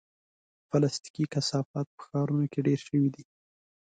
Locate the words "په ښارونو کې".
1.95-2.59